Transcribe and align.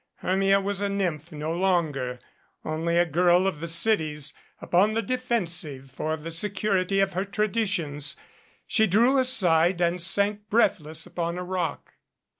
Hermia 0.15 0.59
was 0.59 0.81
a 0.81 0.89
nymph 0.89 1.31
no 1.31 1.53
longer 1.53 2.17
only 2.65 2.97
a 2.97 3.05
girl 3.05 3.45
of 3.45 3.59
the 3.59 3.67
cities, 3.67 4.33
upon 4.59 4.93
the 4.93 5.01
defensive 5.03 5.91
for 5.91 6.17
the 6.17 6.31
security 6.31 6.99
of 7.01 7.13
her 7.13 7.23
tra 7.23 7.47
ditions. 7.47 8.15
She 8.65 8.87
drew 8.87 9.19
aside 9.19 9.79
and 9.79 10.01
sank 10.01 10.49
breathless 10.49 11.05
upon 11.05 11.37
a 11.37 11.43
rock. 11.43 11.93